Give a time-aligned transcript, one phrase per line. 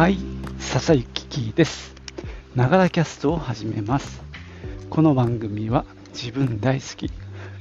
[0.00, 0.16] はい、
[0.58, 1.94] 笹幸キです。
[2.54, 4.22] ながらキャストを始めます。
[4.88, 5.84] この番組は
[6.14, 7.10] 自分大好き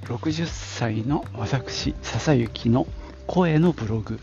[0.06, 2.88] 60歳の私笹幸の
[3.28, 4.22] 声のブログ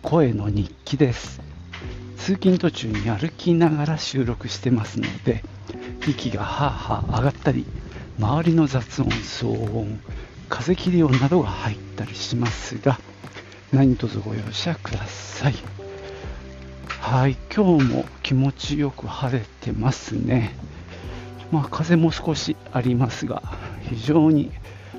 [0.00, 1.42] 声の日記です
[2.16, 5.44] 通勤途中に歩きながら収録してますので
[6.08, 7.66] 息がはあはあ上がったり
[8.18, 10.00] 周りの雑音騒音
[10.48, 12.98] 風切り音などが入ったりしますが
[13.70, 15.79] 何卒ご容赦ください
[16.98, 20.52] はい今日も気持ちよく晴れてますね。
[21.50, 23.42] まあ風も少しありますが
[23.82, 24.50] 非常に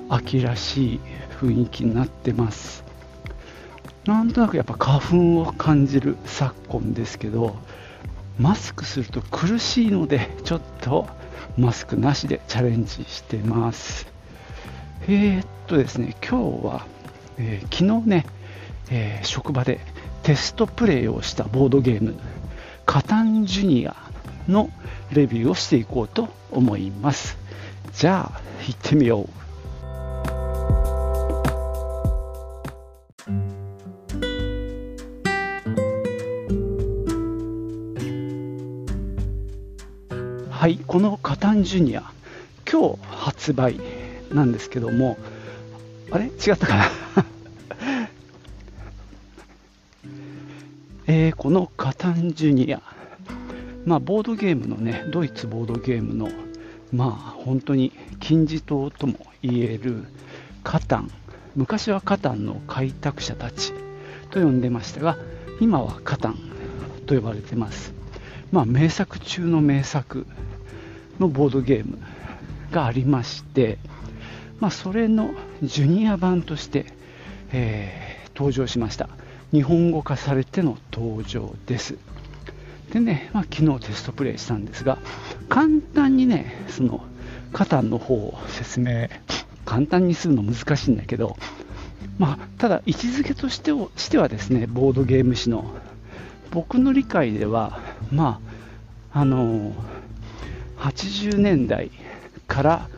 [0.09, 0.99] 秋らしい
[1.39, 2.83] 雰囲気になってます。
[4.05, 4.99] なんとなくやっぱ花
[5.35, 7.55] 粉を感じる昨今ですけど
[8.39, 11.07] マスクすると苦しいのでちょっと
[11.57, 14.07] マスクなしでチャレンジしてます。
[15.07, 16.85] えー、っとですね今日は、
[17.37, 18.25] えー、昨日ね、
[18.89, 19.79] えー、職場で
[20.23, 22.15] テストプレイをしたボードゲーム
[22.85, 23.95] カタンジュニア
[24.47, 24.69] の
[25.11, 27.37] レビューをしていこうと思います。
[27.93, 29.29] じゃあ行ってみよう。
[40.49, 42.03] はいこのカタンジュニア
[42.71, 43.79] 今日発売
[44.31, 45.17] なんですけども
[46.11, 46.25] あれ？
[46.25, 46.85] 違ったかな？
[51.07, 52.81] えー、このカタンジュニア。
[53.85, 56.29] まあボードゲームのねドイツボードゲームの
[56.93, 60.05] まあ本当に金字塔とも言える
[60.63, 61.11] カタン。
[61.55, 63.73] 昔はカタンの開拓者たち
[64.29, 65.17] と呼んでましたが
[65.59, 66.37] 今はカタン
[67.07, 67.93] と呼ばれてます。
[68.51, 70.25] まあ名作中の名作
[71.19, 71.97] のボードゲーム
[72.71, 73.77] がありまして、
[74.59, 76.85] まあ、それのジュニア版として、
[77.51, 79.09] えー、登場しました。
[79.51, 81.97] 日本語化されての登場です。
[82.91, 84.97] でね、まあ、昨日テストプレイしたんですが
[85.47, 87.01] 簡単にねその
[87.53, 89.07] カタンの方を説明
[89.65, 91.37] 簡単にするの難しいんだけど、
[92.17, 95.73] まあ、ただ位置づけとしてしてはですねボードゲーム誌の
[96.51, 97.79] 僕の理解では
[98.11, 98.41] ま
[99.13, 99.73] ああの
[100.77, 101.91] 80年代
[102.47, 102.89] から、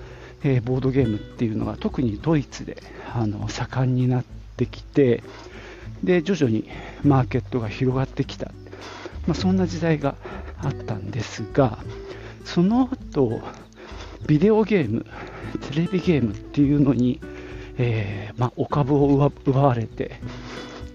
[0.43, 2.81] えー、ボードゲームっていうのが特にドイツで
[3.13, 4.23] あの盛んになっ
[4.57, 5.21] てきて
[6.03, 6.69] で徐々に
[7.03, 8.51] マーケットが広がってきた、
[9.27, 10.15] まあ、そんな時代が
[10.57, 11.77] あったんですが
[12.45, 13.41] その後
[14.27, 15.05] ビデオゲーム
[15.69, 17.19] テレビゲームっていうのに、
[17.77, 20.19] えー、まあ、お株を奪われて、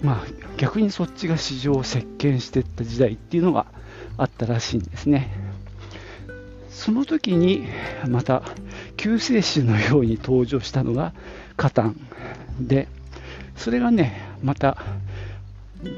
[0.03, 0.27] まあ、
[0.57, 3.67] 逆にそっちが市場を席巻していった時代っていうのが
[4.17, 5.31] あったらしいんですね。
[6.71, 7.67] その時に
[8.09, 8.43] また
[8.97, 11.13] 救世主のように登場したのが
[11.57, 11.97] カタン
[12.61, 12.89] で
[13.59, 14.79] それがねまた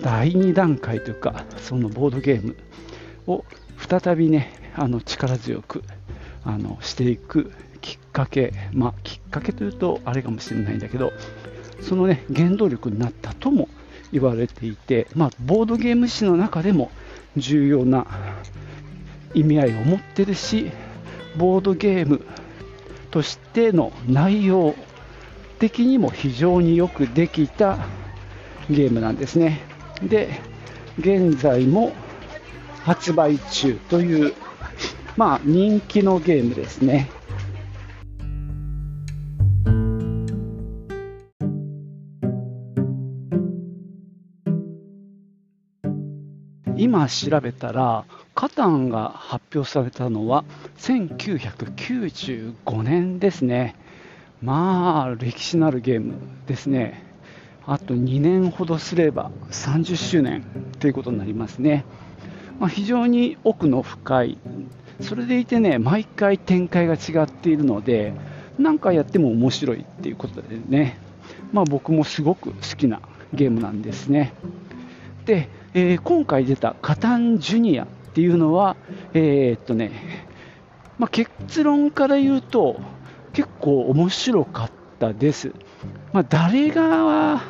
[0.02, 2.56] 第2段階というかそのボードゲーム
[3.26, 3.44] を
[3.76, 5.84] 再びねあの力強く
[6.44, 11.12] あのしていくきっかけまあきっかけというとあれかもしれないんだけど
[11.80, 13.68] そのね原動力になったとも
[14.12, 16.90] 言われていて、まあ、ボードゲーム史の中でも
[17.36, 18.06] 重要な
[19.34, 20.70] 意味合いを持ってるし
[21.36, 22.24] ボードゲーム
[23.10, 24.74] としての内容
[25.60, 27.78] 的にも非常によくできた
[28.70, 29.60] ゲームなんですね
[30.02, 30.40] で
[30.98, 31.92] 現在も
[32.82, 34.34] 発売中という
[35.16, 37.10] まあ人気のゲームですね
[46.76, 48.04] 今調べたら
[48.34, 50.44] カタンが発表されたのは
[50.78, 53.74] 1995年ですね。
[54.42, 56.14] まあ、歴史のあるゲーム
[56.46, 57.04] ですね。
[57.66, 60.44] あと2年ほどすれば30周年
[60.78, 61.84] ということになりますね。
[62.58, 64.38] まあ、非常に奥の深い、
[65.00, 68.14] それでいてね、毎回展開が違っているので、
[68.58, 70.98] 何回やっても面白いっていうことでね、
[71.52, 73.00] まあ、僕もすごく好きな
[73.34, 74.32] ゲームなんですね。
[75.26, 78.76] で、えー、今回出たカタンジュニアっていうのは、
[79.12, 79.92] えー、っとね、
[80.98, 82.80] まあ、結論から言うと、
[83.32, 85.52] 結構面白かったです。
[86.12, 87.42] まあ、誰が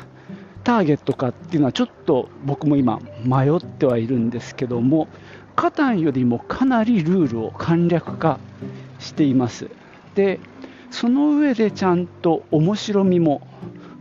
[0.63, 5.07] ターゲットかっていうのはちょっと僕も今迷ってはいるんですけども、
[5.55, 8.39] カタンよりもかなりルールを簡略化
[8.99, 9.69] しています。
[10.15, 10.39] で、
[10.91, 13.41] その上でちゃんと面白みも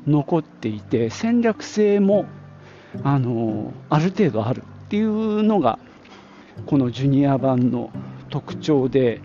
[0.07, 2.27] 残っていて、戦略性も
[3.05, 5.79] あのある程度あるっていうのが
[6.67, 7.91] このジュニア版の
[8.29, 9.21] 特徴で、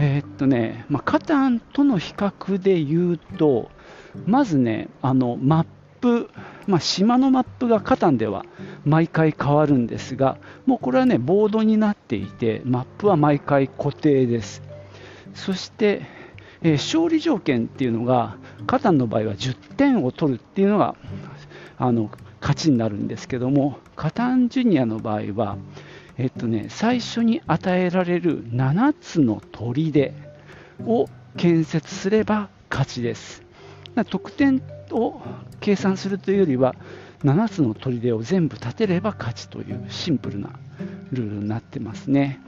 [0.00, 3.70] えー、っとね、まあ、カタンとの比較で言うと、
[4.26, 5.66] まずね、あのマッ
[6.00, 6.30] プ、
[6.66, 8.44] まあ、島のマップがカタンでは
[8.84, 14.62] 毎回変わるんですが、もうこれはね、ボードになっていて、マップは毎回固定です。
[15.34, 16.02] そして、
[16.62, 18.36] えー、勝利条件っていうのが、
[18.68, 20.94] カタンの場合は10点を取るっていうのが
[21.76, 22.10] あの
[22.40, 25.56] 勝ちになるんですけども、カタンジュニアの場合は、
[26.18, 30.12] えっとね、最初に与えられる7つの砦
[30.84, 33.44] を建設すれば勝ちです。
[34.10, 34.60] 得点
[34.90, 35.20] を
[35.60, 36.74] 計算するというよりは、
[37.22, 40.50] 7つの砦を全部立てれば勝ちというシンプルな
[41.12, 42.40] ルールになってますね。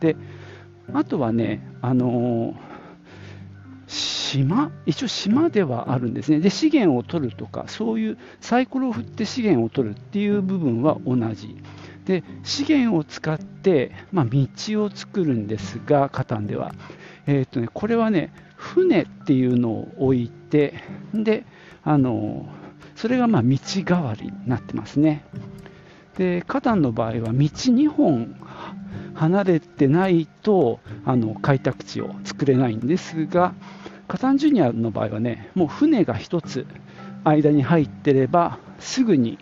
[0.00, 0.14] で、
[0.92, 2.54] あとはね、あのー、
[3.86, 6.40] 島、一応島ではあるんですね。
[6.40, 11.56] で、資源を取るとか、そういうサイコロを振って資源を取るっていう部分は同じ。
[12.04, 16.74] で、資源を使って、まあ、道を作るんですが、カタンでは。
[17.26, 20.74] えーとね、これはね、船っていうのを置いて、
[21.14, 21.44] で、
[21.84, 22.46] あの
[22.94, 25.24] それがまあ道代わりになってますね。
[26.16, 28.36] で、カタンの場合は道2本
[29.14, 33.54] 離れてないとあの開拓地を作れないんですが、
[34.08, 36.66] カタンジュニアの場合はね、もう船が1つ
[37.24, 39.38] 間に入ってれば、すぐに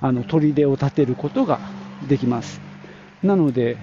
[0.00, 1.60] あの砦を建てることが
[2.08, 2.60] できます。
[3.22, 3.76] なので、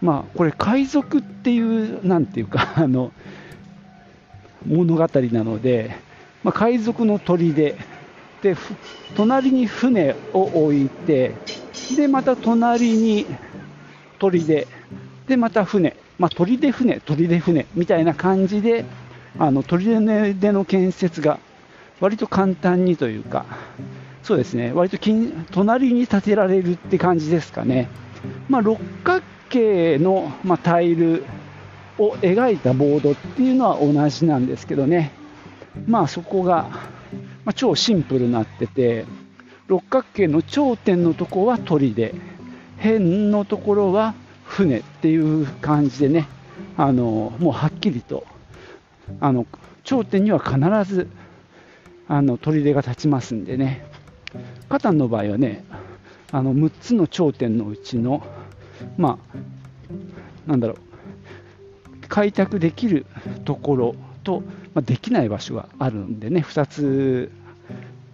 [0.00, 3.12] まあ、これ、海賊っていう、なんていうか、 あの
[4.66, 5.96] 物語なので、
[6.42, 7.76] まあ、海賊の砦で、
[9.14, 11.34] 隣に船を置いて、
[11.96, 13.26] で、また隣に
[14.18, 14.66] 砦、
[15.28, 18.84] で、また船、まあ、砦船、砦船みたいな感じで、
[19.38, 21.38] あの砦の建設が
[22.00, 23.46] 割と簡単にというか、
[24.22, 24.98] そうですね、割と
[25.50, 27.88] 隣に建てられるって感じですかね。
[28.48, 31.24] まあ、六角形の、まあ、タイル
[31.98, 35.12] を描いたボードっていうのは同じなんですけどね、
[35.86, 36.68] まあそこが、
[37.44, 39.04] まあ、超シンプルになってて、
[39.66, 42.14] 六角形の頂点のとこは鳥で、
[42.78, 44.14] 辺のところは
[44.44, 46.28] 船っていう感じでね、
[46.76, 48.24] あのもうはっきりと、
[49.20, 49.46] あの
[49.84, 50.58] 頂点には必
[50.92, 51.08] ず
[52.08, 53.84] あの砦が立ちますんでね、
[54.72, 55.66] カタンの場合はね、
[56.30, 58.24] あの6つの頂点のうちの、
[58.96, 63.04] まあ、なんだろう、開拓できる
[63.44, 64.40] ところと、
[64.72, 67.30] まあ、できない場所があるんでね、2つ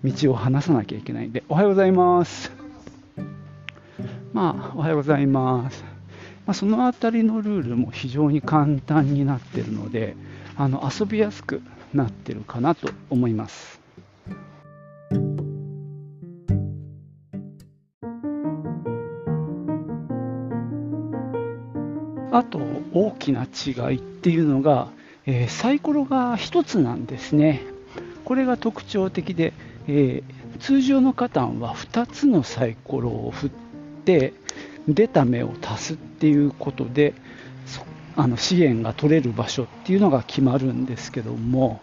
[0.02, 2.50] 道を離さなきゃいけないんで、おはようございます。
[4.32, 5.84] まあ、おはようございます。
[6.44, 10.16] まあ、そのあたりのルールも非常に簡単になってるので、
[10.56, 11.62] あの遊びやすく
[11.94, 13.77] なってるかなと思います。
[23.28, 24.88] きな違いっていうのが、
[25.26, 27.62] えー、サイコロが1つなんですね。
[28.24, 29.52] これが特徴的で、
[29.86, 33.50] えー、通常のカタンは2つのサイコロを振っ
[34.04, 34.32] て
[34.86, 37.14] 出た目を足すっていうことで
[38.16, 41.80] あの資源が取れる場所っていうのが決まるんですけども、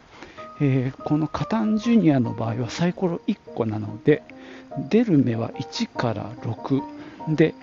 [0.60, 4.22] えー、このカタンジュニアの場合はサイコロ1個なので
[4.90, 7.56] 出る目は1から6で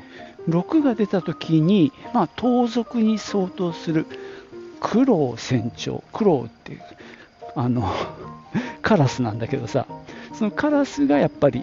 [0.49, 4.07] 6が出た時に、まあ、盗賊に相当する
[4.81, 6.81] 苦労船長苦労っていう
[7.55, 7.89] あの
[8.83, 9.87] カラスなんだけどさ
[10.33, 11.63] そのカラスがやっぱり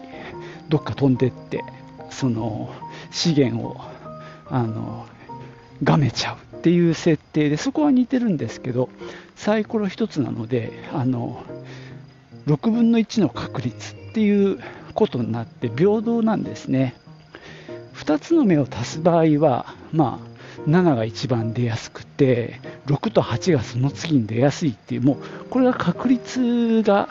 [0.69, 1.63] どっか飛んでって
[2.09, 2.69] その
[3.11, 3.77] 資源を
[4.49, 5.05] あの
[5.83, 8.89] がめちゃうっていう設定でそこは似てるんですけど
[9.35, 11.43] サイコロ1つなのであの
[12.47, 14.59] 6分の1の確率っていう
[14.93, 16.95] ことになって平等なんですね。
[17.99, 25.17] 2つの目を足す場合は、まあ、7が一番出やすくて6と8がその次に出やすいっていうもう
[25.49, 27.09] これが確率が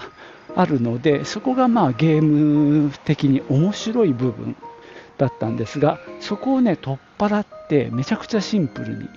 [0.57, 4.57] あるのでそこがまあゲーム的に面白い部分
[5.19, 9.09] だったんですがそこをね取っ払ってめちゃくちゃシンプルに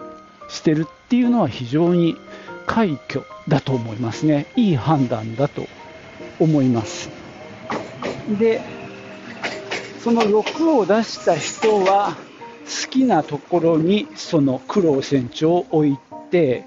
[0.49, 2.17] してるっていうのは非常に
[2.65, 4.47] 快挙だと思いますね。
[4.55, 5.67] いい判断だと
[6.39, 7.09] 思います。
[8.39, 8.61] で
[10.03, 12.17] その6を出した人は
[12.65, 15.97] 好きなところにその苦労船長を置い
[16.31, 16.65] て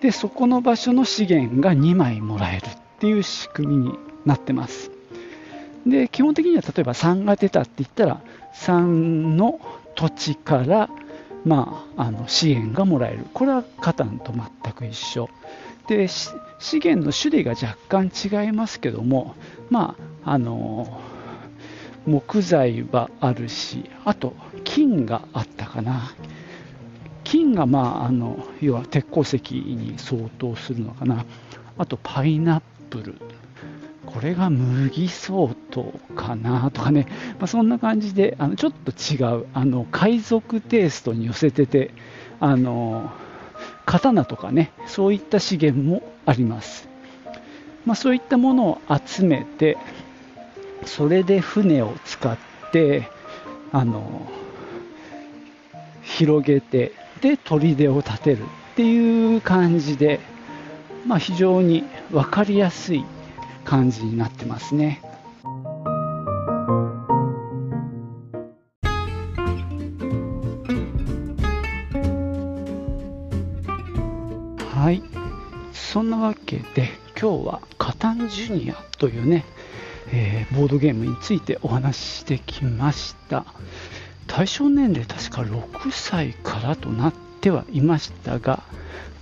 [0.00, 4.90] でそこの場所の資源が2枚もらえるっていう仕組みになってます。
[5.86, 8.20] で基本的には例えば3が出たって言ったら
[8.54, 9.60] 3の
[9.94, 10.88] 土地から、
[11.44, 13.26] まあ、あの資源がもらえる。
[13.34, 15.28] これはカタンと全く一緒。
[15.86, 16.30] で資
[16.82, 19.34] 源の種類が若干違いますけども
[19.70, 21.00] まああの
[22.06, 26.12] 木材はあるし、あと金があったかな。
[27.24, 31.24] 金が、まあ、あの要は鉄鉱石に相当するのかな。
[31.78, 33.14] あとパイナップル、
[34.06, 35.84] これが麦相当
[36.16, 37.06] かなとかね、
[37.38, 41.92] まあ、そんな感じであのちょっと違うあの海賊テイストに寄せてて
[42.40, 43.12] あの
[43.86, 46.88] 刀とかねそういった資源もあります、
[47.86, 49.78] まあ、そういったものを集めて
[50.96, 52.36] それで船を使っ
[52.72, 53.08] て
[53.70, 54.28] あの
[56.02, 60.18] 広げてで砦を建てるっていう感じで、
[61.06, 63.04] まあ、非常に分かりやすい
[63.64, 65.00] 感じになってますね。
[74.74, 75.02] はい。
[75.72, 76.88] そんなわけで、
[77.20, 79.44] 今日はカタンジュニアというね、
[80.12, 83.44] えー、ボードゲームについてお話ししてきました。
[84.26, 88.62] 対象年齢確か6歳からとなってはいましたが、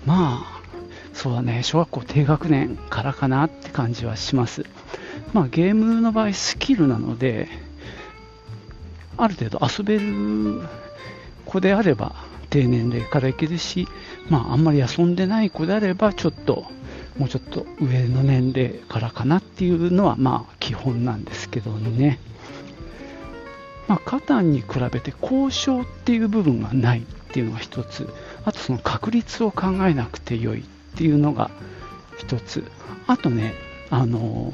[0.05, 0.63] まあ、
[1.15, 4.65] そうだね、小学校低学年からかなって感じはします。
[5.33, 7.49] まあ、ゲームの場合、スキルなので、
[9.17, 10.63] ある程度遊べる
[11.45, 12.15] 子であれば、
[12.51, 13.89] 低年齢からいけるし、
[14.29, 16.67] まあ、あんまり遊んでない子であれば、ちょっと、
[17.19, 22.19] もうちょっと上の年齢からかなっていうのは、まあ、基本なんですけどね。
[23.87, 28.07] まあ、カタンに比べて交渉っていう部分がないっていうのが一つ、
[28.45, 31.51] あとその確率を考えなくてよいっていうのが
[32.19, 32.71] 一つ。
[33.07, 33.55] あとね
[33.89, 34.53] あの、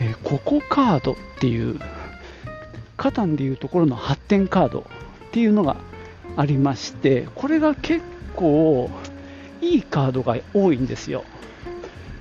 [0.00, 1.78] えー、ココカードっていう
[2.96, 5.76] カタンでいうところの発展カードっていうのが
[6.38, 8.02] ありましてこれが結
[8.34, 8.88] 構
[9.60, 11.24] いいカードが多いんですよ。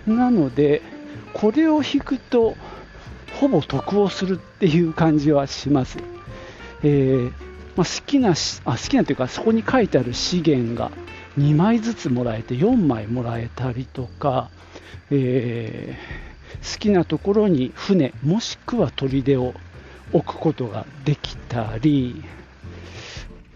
[0.05, 0.81] なので
[1.33, 2.57] これを引くと
[3.41, 5.97] ほぼ得をするっていう感じはします、
[6.83, 7.31] えー、
[7.75, 10.91] まあ、好きなあ好きなというかそこに書いてある資源が
[11.39, 14.51] 2枚ずつもらえて4枚もらえたりとか、
[15.09, 19.55] えー、好きなところに船もしくは砦を
[20.13, 22.23] 置くことができたり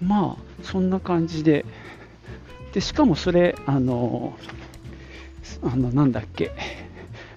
[0.01, 1.63] まあそんな感じで。
[2.73, 4.37] でしかもそれあの
[5.63, 6.51] あのなんだっけ。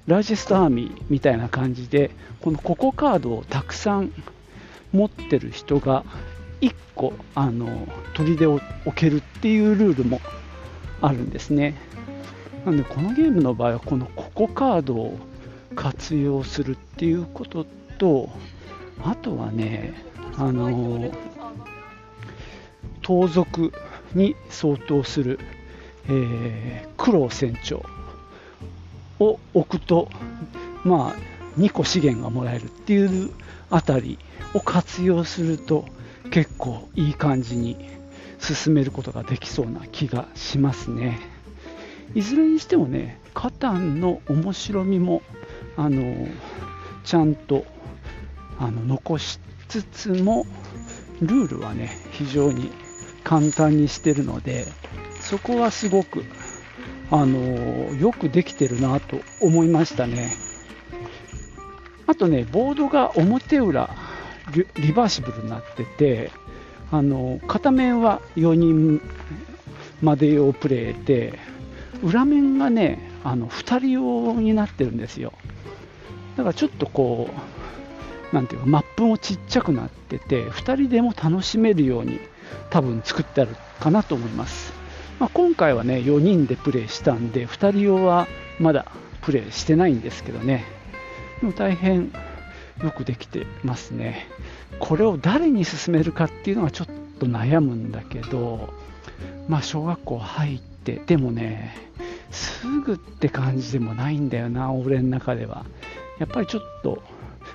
[0.09, 2.11] ラジストアーミーみたいな感じで
[2.41, 4.11] このココカードをたくさん
[4.91, 6.03] 持ってる人が
[6.63, 10.23] 1個あの砦を置けるっていうルールも
[11.03, 11.75] あるんですね。
[12.65, 15.19] なのでこのゲームの場合はこのココカードを
[15.77, 17.67] 活用するっていうこと
[17.99, 18.31] と
[19.05, 19.93] あとはね
[20.39, 21.13] あの
[23.03, 23.73] 盗賊
[24.15, 25.39] に相当する、
[26.09, 27.85] えー、苦労船長
[29.21, 30.09] を置くと
[30.85, 33.31] まあ2個資源がもらえるっていう
[33.71, 34.19] あたり
[34.55, 35.87] を活用すると
[36.31, 37.77] 結構いい感じに
[38.39, 41.19] 進めることができそうな気がしますね。
[42.15, 45.23] いずれにしてもね、カタンの面白みも
[45.77, 46.29] あの
[47.05, 47.67] ちゃんと
[48.59, 50.47] あの残しつつも、
[51.21, 52.71] ルールはね、非常に
[53.25, 54.67] 簡単にしてるので、
[55.21, 56.25] そこはすごく
[57.11, 60.33] あのよくできてるなと思いましたね。
[62.07, 63.91] あとね、ボードが表裏
[64.77, 66.31] リバーシブルになってて、
[66.91, 69.01] あの片面は4人
[70.01, 71.39] まで用プレイで、
[72.03, 75.33] 裏面がね、あの2人用になってるんですよ。
[76.37, 77.31] だからちょっとこ
[78.33, 82.21] う、なんていうか、マップもちっちゃくなってて、2人でも楽しめるように
[82.71, 84.78] 多分作ってあるかなと思います。
[85.19, 88.29] まあ、今回はね、4人でプレイしたんで、2人用は
[88.61, 88.87] まだ
[89.23, 90.65] プレイしてないんですけどね、
[91.41, 92.13] でも大変
[92.83, 94.27] よくできてますね。
[94.79, 96.87] これを誰に勧めるかっていうのはちょっ
[97.19, 98.73] と悩むんだけど、
[99.49, 101.75] まあ、小学校入って、でもね、
[102.31, 105.65] すぐって感じでもないんだよな、俺の中では。
[106.21, 107.03] やっぱりちょっと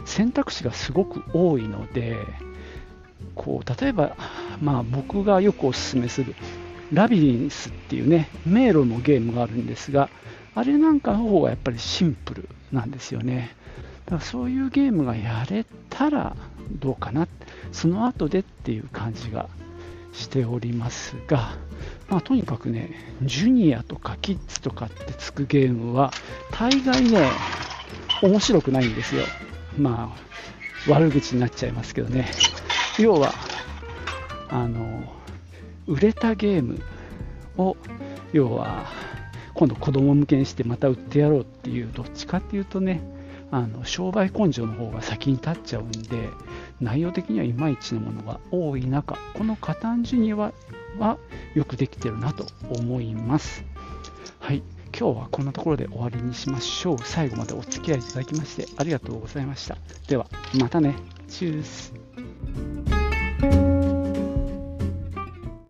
[0.06, 2.18] 選択肢がすごく多いので、
[3.36, 4.18] こう例えば、
[4.62, 6.36] まあ、僕がよくお勧めする
[6.94, 10.10] ラビリンスっていうね、迷路のゲームがあるんですが、
[10.56, 13.56] あれなんかの方がやっぱりシンプルなんですよね。
[14.06, 16.36] だからそういうゲームがやれたら
[16.72, 17.28] どうかな、
[17.72, 19.50] その後でっていう感じが
[20.12, 21.56] しておりますが、
[22.10, 22.92] まあ、とにかくね、
[23.24, 26.12] ジュニアとかキッズとかってつくゲームは、
[26.52, 27.28] 大概ね、
[28.22, 29.24] 面白くないんですよ。
[29.80, 30.16] ま
[30.88, 32.30] あ、悪口になっちゃいますけどね。
[33.00, 33.34] 要は、
[34.50, 35.23] あの、
[35.88, 36.82] 売れたゲーム
[37.58, 37.78] を、
[38.32, 38.86] 要は、
[39.54, 43.02] 今度子供向けにしてまた売ってやろうっていう、どっちかっていうとね、
[43.52, 46.30] あの商売根性の方が先に立っちゃうんで
[46.82, 50.52] 内容的にはいまいちのものが多い中このカタンジュニア
[50.98, 51.20] は
[51.54, 53.64] よくできてるなと思います
[54.40, 54.64] はい
[54.98, 56.98] 今日はこんなところで終わりにしましょう。
[57.00, 59.76] 最後までお付き合いいただきましてありがとうございました。
[60.08, 60.28] では、
[60.60, 60.94] またね。
[61.28, 62.93] チュース。